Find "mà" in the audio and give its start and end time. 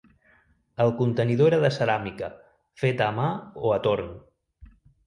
3.23-3.31